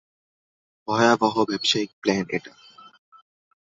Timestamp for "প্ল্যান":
2.01-2.25